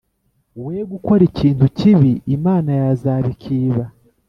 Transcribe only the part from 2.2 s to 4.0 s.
imana yazabikiba